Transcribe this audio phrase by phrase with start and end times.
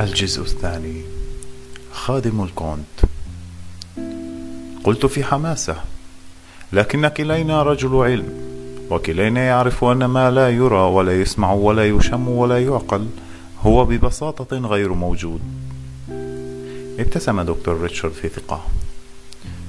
[0.00, 1.02] الجزء الثاني
[1.92, 3.00] خادم الكونت.
[4.84, 5.76] قلت في حماسة
[6.72, 8.28] لكن كلينا رجل علم
[8.90, 13.06] وكلينا يعرف أن ما لا يرى ولا يسمع ولا يشم ولا يعقل
[13.62, 15.40] هو ببساطة غير موجود.
[16.98, 18.64] ابتسم دكتور ريتشارد في ثقة.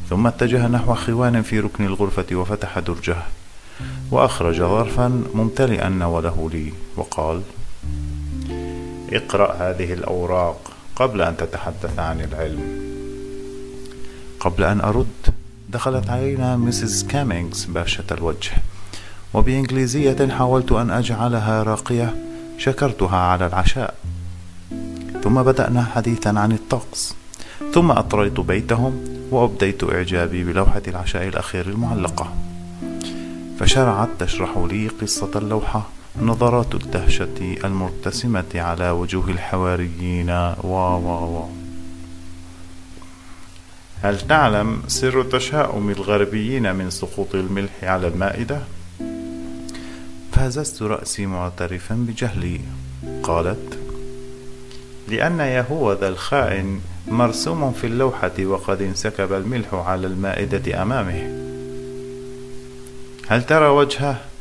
[0.10, 3.18] ثم اتجه نحو خوان في ركن الغرفة وفتح درجه
[4.12, 7.42] وأخرج ظرفا ممتلئا نوله لي وقال
[9.14, 12.84] اقرأ هذه الأوراق قبل أن تتحدث عن العلم.
[14.40, 15.08] قبل أن أرد
[15.70, 18.52] دخلت علينا مسز كامينغز باشة الوجه
[19.34, 22.16] وبإنجليزية حاولت أن أجعلها راقية
[22.58, 23.96] شكرتها على العشاء.
[25.24, 27.16] ثم بدأنا حديثا عن الطقس
[27.74, 32.34] ثم أطريت بيتهم وأبديت إعجابي بلوحة العشاء الأخير المعلقة.
[33.60, 35.90] فشرعت تشرح لي قصة اللوحة
[36.22, 40.30] نظرات الدهشة المرتسمة على وجوه الحواريين
[40.64, 41.50] و و و
[44.02, 48.60] هل تعلم سر تشاؤم الغربيين من سقوط الملح على المائدة؟
[50.32, 52.60] فهززت رأسي معترفا بجهلي
[53.24, 53.80] قالت
[55.08, 61.44] لأن يهوذا الخائن مرسوم في اللوحة وقد انسكب الملح على المائدة أمامه
[63.28, 64.33] هل ترى وجهه؟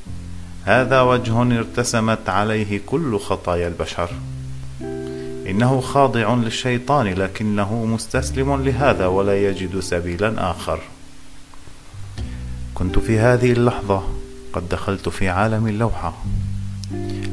[0.65, 4.11] هذا وجه ارتسمت عليه كل خطايا البشر.
[5.51, 10.81] إنه خاضع للشيطان لكنه مستسلم لهذا ولا يجد سبيلا آخر.
[12.75, 14.03] كنت في هذه اللحظة
[14.53, 16.15] قد دخلت في عالم اللوحة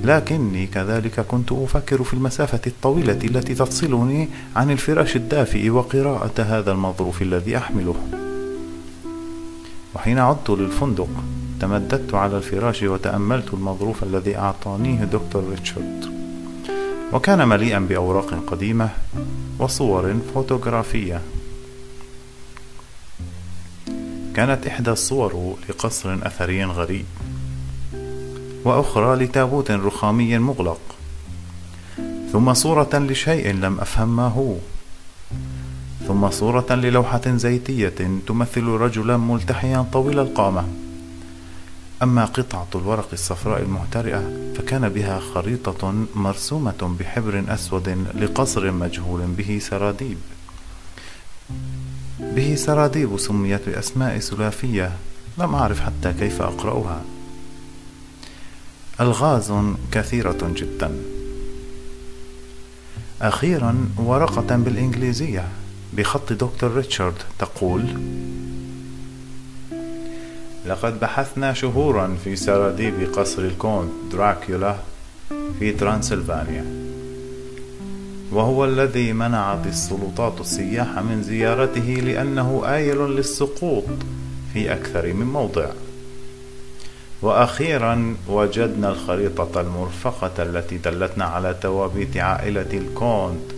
[0.04, 7.22] لكني كذلك كنت أفكر في المسافة الطويلة التي تفصلني عن الفراش الدافئ وقراءة هذا المظروف
[7.22, 7.96] الذي أحمله.
[9.96, 11.10] وحين عدت للفندق
[11.62, 16.06] تمددت على الفراش وتأملت المظروف الذي أعطانيه دكتور ريتشارد.
[17.14, 18.90] وكان مليئا بأوراق قديمة
[19.60, 21.22] وصور فوتوغرافية.
[24.36, 27.06] كانت إحدى الصور لقصر أثري غريب
[28.66, 30.80] وأخرى لتابوت رخامي مغلق
[32.32, 34.56] ثم صورة لشيء لم أفهم ما هو
[36.08, 37.94] ثم صورة للوحة زيتية
[38.28, 40.68] تمثل رجلا ملتحيا طويل القامة.
[42.04, 50.18] أما قطعة الورق الصفراء المهترئة فكان بها خريطة مرسومة بحبر أسود لقصر مجهول به سراديب.
[52.20, 54.92] به سراديب سميت بأسماء سلافية
[55.38, 57.02] لم أعرف حتى كيف أقرأها.
[59.02, 59.54] ألغاز
[59.92, 60.92] كثيرة جدا.
[63.22, 65.48] أخيرا ورقة بالإنجليزية
[65.94, 67.86] بخط دكتور ريتشارد تقول
[70.70, 74.76] لقد بحثنا شهورا في سراديب قصر الكونت دراكولا
[75.60, 76.66] في ترانسلفانيا.
[78.32, 83.84] وهو الذي منعت السلطات السياح من زيارته لأنه آيل للسقوط
[84.54, 85.68] في أكثر من موضع.
[87.22, 93.52] وأخيرا وجدنا الخريطة المرفقة التي دلتنا على توابيت عائلة الكونت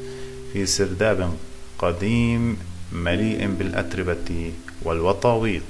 [0.53, 1.33] في سرداب
[1.79, 2.57] قديم
[2.91, 4.51] مليء بالأتربة
[4.83, 5.61] والوطاويط.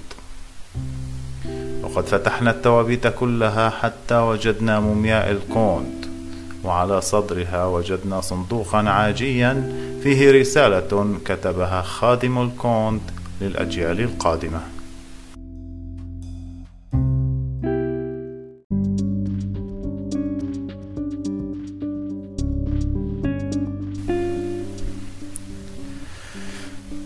[1.91, 6.05] وقد فتحنا التوابيت كلها حتى وجدنا مومياء الكونت
[6.63, 13.01] وعلى صدرها وجدنا صندوقا عاجيا فيه رسالة كتبها خادم الكونت
[13.41, 14.61] للأجيال القادمة.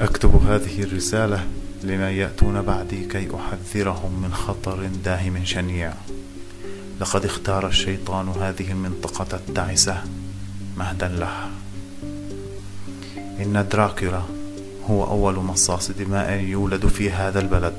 [0.02, 1.44] أكتب هذه الرسالة
[1.86, 5.94] لمن يأتون بعدي كي أحذرهم من خطر داهم شنيع.
[7.02, 10.04] لقد اختار الشيطان هذه المنطقة التعسة
[10.78, 11.50] مهدا لها
[13.40, 14.22] إن دراكولا
[14.90, 17.74] هو أول مصاص دماء يولد في هذا البلد.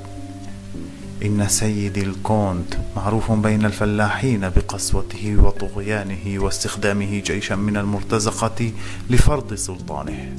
[1.24, 8.72] إن سيدي الكونت معروف بين الفلاحين بقسوته وطغيانه واستخدامه جيشا من المرتزقة
[9.10, 10.32] لفرض سلطانه.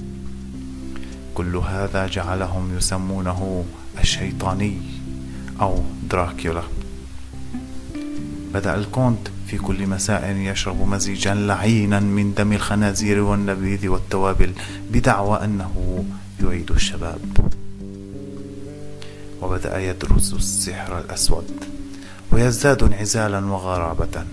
[1.38, 3.66] كل هذا جعلهم يسمونه
[4.00, 4.78] الشيطاني
[5.62, 6.64] أو دراكولا
[8.54, 14.54] بدأ الكونت في كل مساء يشرب مزيجا لعينا من دم الخنازير والنبيذ والتوابل
[14.92, 16.06] بدعوى أنه
[16.44, 17.22] يعيد الشباب.
[19.42, 21.64] وبدأ يدرس السحر الأسود
[22.32, 24.26] ويزداد انعزالا وغرابة.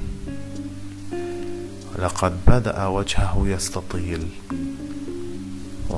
[1.98, 4.28] لقد بدأ وجهه يستطيل.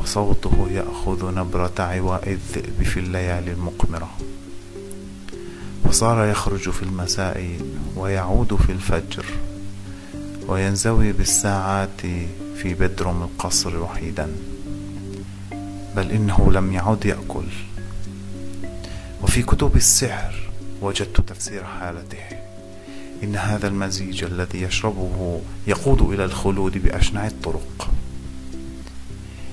[0.07, 4.11] وصوته يأخذ نبرة عواء الذئب في الليالي المقمرة.
[5.85, 7.59] وصار يخرج في المساء
[7.97, 9.25] ويعود في الفجر
[10.49, 12.01] وينزوي بالساعات
[12.57, 14.29] في بدروم القصر وحيدا.
[15.97, 17.47] بل إنه لم يعد يأكل.
[19.23, 20.51] وفي كتب السحر
[20.83, 22.25] وجدت تفسير حالته.
[23.23, 27.91] إن هذا المزيج الذي يشربه يقود إلى الخلود بأشنع الطرق.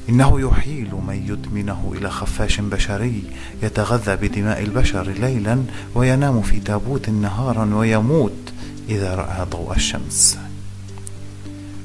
[0.09, 3.23] إنه يحيل من يدمنه إلى خفاش بشري
[3.63, 5.63] يتغذى بدماء البشر ليلا
[5.95, 8.53] وينام في تابوت نهارا ويموت
[8.89, 10.37] إذا رأى ضوء الشمس.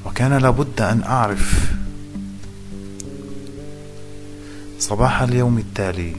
[0.07, 1.73] وكان لابد أن أعرف
[4.79, 6.17] صباح اليوم التالي.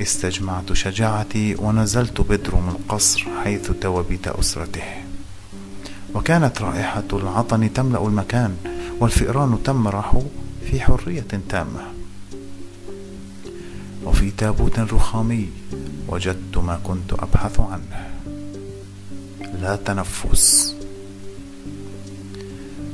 [0.00, 4.82] استجمعت شجاعتي ونزلت بدروم القصر حيث توبت أسرته.
[6.14, 8.56] وكانت رائحة العطن تملأ المكان
[9.00, 10.22] والفئران تمرح
[10.70, 11.82] في حرية تامة.
[14.04, 15.48] وفي تابوت رخامي
[16.08, 18.10] وجدت ما كنت أبحث عنه.
[19.60, 20.74] لا تنفس.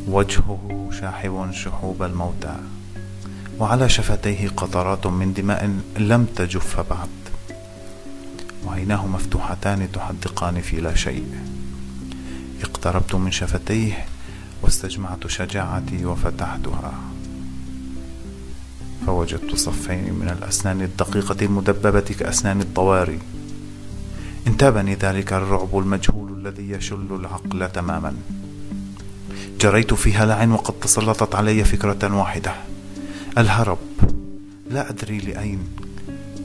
[0.09, 2.56] وجهه شاحب شحوب الموتى.
[3.59, 7.09] وعلى شفتيه قطرات من دماء لم تجف بعد.
[8.67, 11.27] وعيناه مفتوحتان تحدقان في لا شيء.
[12.62, 14.06] اقتربت من شفتيه
[14.62, 17.13] واستجمعت شجاعتي وفتحتها.
[19.06, 23.19] فوجدت صفين من الأسنان الدقيقة المدببة كأسنان الطواري.
[24.47, 28.17] انتابني ذلك الرعب المجهول الذي يشل العقل تماما.
[29.61, 32.55] جريت في هلع وقد تسلطت علي فكرة واحدة.
[33.39, 33.79] الهرب.
[34.71, 35.59] لا أدري لأين.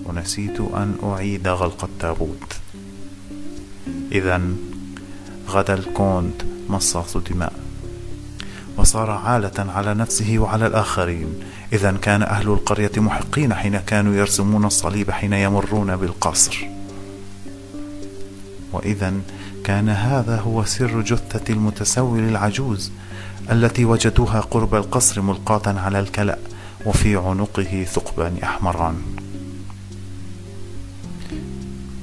[0.06, 2.54] ونسيت أن أعيد غلق التابوت.
[4.12, 4.42] إذا
[5.50, 7.69] غدا الكونت مصاص دماء.
[8.80, 11.28] وصار عالة على نفسه وعلى الآخرين.
[11.74, 16.68] إذا كان أهل القرية محقين حين كانوا يرسمون الصليب حين يمرون بالقصر.
[18.74, 19.14] وإذا
[19.64, 22.92] كان هذا هو سر جثة المتسول العجوز
[23.52, 26.38] التي وجدوها قرب القصر ملقاة على الكلأ
[26.86, 28.96] وفي عنقه ثقبان أحمران.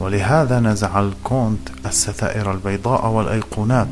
[0.01, 3.89] ولهذا نزع الكونت الستائر البيضاء والأيقونات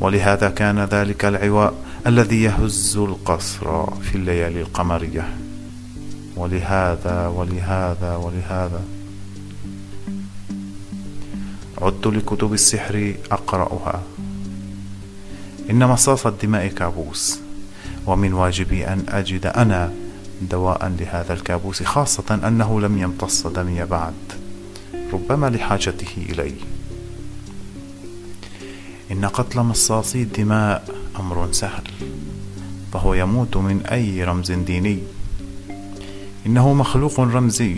[0.00, 1.74] ولهذا كان ذلك العواء
[2.06, 5.36] الذي يهز القصر في الليالي القمرية.
[6.36, 8.82] ولهذا ولهذا ولهذا
[11.82, 14.02] عدت لكتب السحر أقرأها.
[15.70, 17.38] إن مصاص الدماء كابوس
[18.06, 19.92] ومن واجبي أن أجد أنا
[20.42, 24.14] دواء لهذا الكابوس خاصة أنه لم يمتص دمي بعد
[25.12, 26.52] ربما لحاجته إلي
[29.12, 30.88] إن قتل مصاصي الدماء
[31.20, 31.82] أمر سهل
[32.92, 34.98] فهو يموت من أي رمز ديني.
[36.46, 37.76] إنه مخلوق رمزي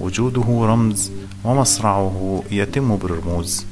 [0.00, 1.10] وجوده رمز
[1.44, 3.66] ومصرعه يتم بالرموز.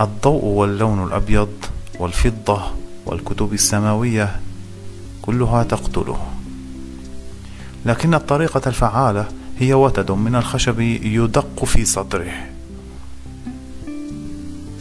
[0.00, 1.52] الضوء واللون الأبيض
[1.98, 2.62] والفضة
[3.06, 4.40] والكتب السماوية
[5.22, 6.26] كلها تقتله.
[7.86, 9.28] لكن الطريقة الفعالة
[9.58, 12.57] هي وتد من الخشب يدق في صدره.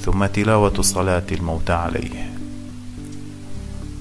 [0.08, 2.34] ثم تلاوة صلاة الموتى عليه.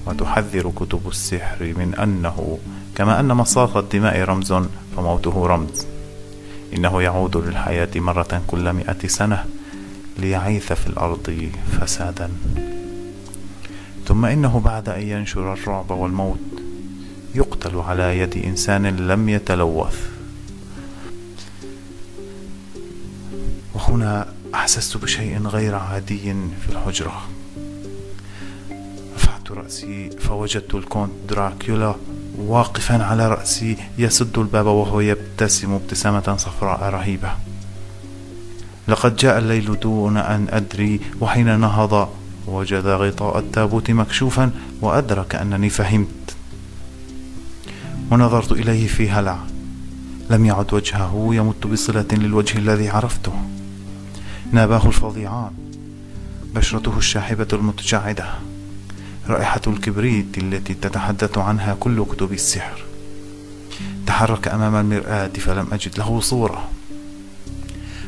[0.05, 2.57] وتحذر كتب السحر من أنه
[2.95, 4.53] كما أن مصاص الدماء رمز
[4.95, 5.85] فموته رمز.
[6.73, 9.45] إنه يعود للحياة مرة كل مئة سنة
[10.17, 12.29] ليعيث في الأرض فسادا.
[14.07, 16.39] ثم إنه بعد أن ينشر الرعب والموت
[17.35, 20.09] يقتل على يد إنسان لم يتلوث.
[23.75, 27.21] وهنا أحسست بشيء غير عادي في الحجرة.
[29.15, 31.95] رفعت رأسي فوجدت الكونت دراكولا
[32.37, 37.31] واقفا على رأسي يسد الباب وهو يبتسم ابتسامة صفراء رهيبة.
[38.87, 42.09] لقد جاء الليل دون أن أدري وحين نهض
[42.47, 44.51] وجد غطاء التابوت مكشوفا
[44.81, 46.35] وأدرك أنني فهمت.
[48.11, 49.39] ونظرت إليه في هلع.
[50.29, 53.33] لم يعد وجهه يمت بصلة للوجه الذي عرفته.
[54.51, 55.51] ناباه الفظيعان.
[56.55, 58.33] بشرته الشاحبة المتجعدة.
[59.27, 62.83] رائحة الكبريت التي تتحدث عنها كل كتب السحر.
[64.07, 66.69] تحرك أمام المرآة فلم أجد له صورة.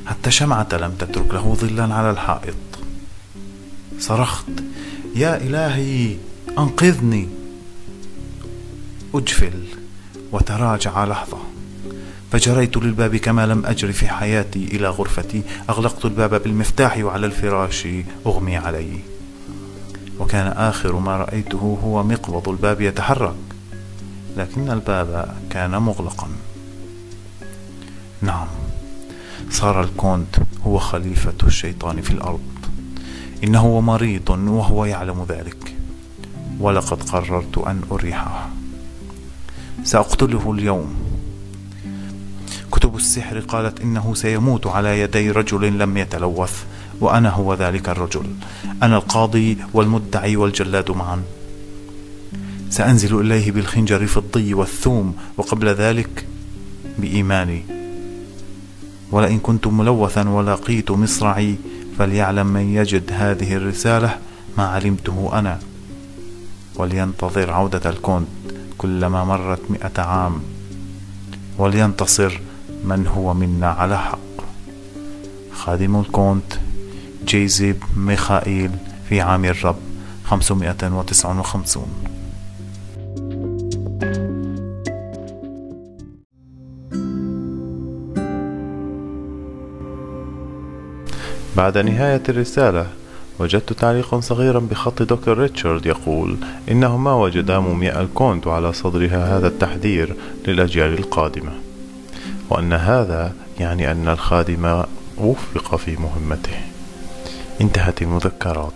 [0.05, 2.55] حتى شمعة لم تترك له ظلا على الحائط.
[3.99, 4.51] صرخت
[5.15, 6.17] يا إلهي
[6.57, 7.29] أنقذني.
[9.13, 9.63] أجفل
[10.31, 11.48] وتراجع لحظة.
[12.31, 15.41] فجريت للباب كما لم أجر في حياتي إلى غرفتي.
[15.69, 17.87] أغلقت الباب بالمفتاح وعلى الفراش
[18.25, 18.99] أغمي علي.
[20.19, 23.35] وكان آخر ما رأيته هو مقبض الباب يتحرك
[24.37, 26.27] لكن الباب كان مغلقا.
[28.21, 28.47] نعم
[29.49, 32.39] صار الكونت هو خليفة الشيطان في الأرض.
[33.43, 35.75] إنه مريض وهو يعلم ذلك.
[36.59, 38.49] ولقد قررت أن أريحه.
[39.83, 41.08] سأقتله اليوم.
[42.79, 46.63] كتب السحر قالت إنه سيموت على يدي رجل لم يتلوث
[47.01, 48.25] وأنا هو ذلك الرجل
[48.83, 51.21] أنا القاضي والمدعي والجلاد معا.
[52.69, 56.25] سأنزل إليه بالخنجر في الضي والثوم وقبل ذلك
[56.97, 57.65] بإيماني.
[59.11, 61.55] ولئن كنت ملوثا ولقيت مصرعي
[61.97, 64.17] فليعلم من يجد هذه الرسالة
[64.57, 65.59] ما علمته أنا.
[66.75, 68.27] ولينتظر عودة الكونت
[68.77, 70.41] كلما مرت مئة عام.
[71.57, 72.39] ولينتصر
[72.83, 74.19] من هو منا على حق.
[75.51, 76.53] خادم الكونت
[77.25, 78.71] جيزيب ميخائيل
[79.09, 79.75] في عام الرب
[80.23, 81.87] 559
[91.57, 92.87] بعد نهاية الرسالة
[93.39, 96.37] وجدت تعليقا صغيرا بخط دكتور ريتشارد يقول
[96.71, 100.15] إنه ما وجد مومياء الكونت على صدرها هذا التحذير
[100.47, 101.68] للأجيال القادمة.
[102.49, 104.83] وأن هذا يعني أن الخادم
[105.17, 106.57] وفق في مهمته.
[107.61, 108.73] انتهت المذكرات.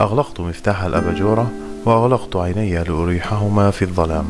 [0.00, 1.50] أغلقت مفتاح الأباجورة
[1.84, 4.24] وأغلقت عيني لأريحهما في الظلام.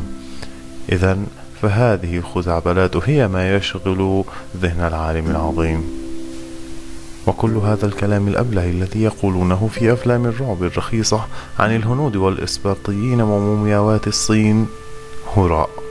[0.91, 1.17] إذا
[1.61, 4.23] فهذه الخزعبلات هي ما يشغل
[4.57, 5.83] ذهن العالم العظيم.
[7.27, 11.25] وكل هذا الكلام الأبله الذي يقولونه في أفلام الرعب الرخيصة
[11.59, 14.67] عن الهنود والإسبرطيين ومومياوات الصين
[15.35, 15.88] هراء.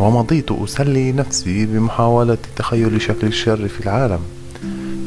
[0.00, 4.20] ومضيت أسلي نفسي بمحاولة تخيل شكل الشر في العالم.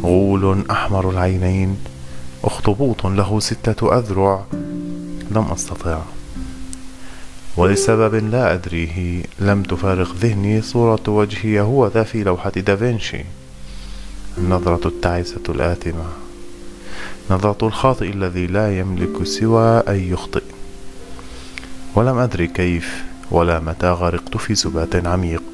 [0.03, 1.77] غول أحمر العينين
[2.43, 4.45] أخطبوط له ستة أذرع
[5.31, 6.01] لم أستطع.
[7.57, 13.23] ولسبب لا أدريه لم تفارق ذهني صورة وجهي هو ذا في لوحة دافنشي.
[14.37, 16.05] النظرة التعيسة الآثمة.
[17.29, 20.43] نظرة الخاطئ الذي لا يملك سوى أن يخطئ.
[21.95, 25.52] ولم أدري كيف ولا متى غرقت في سبات عميق.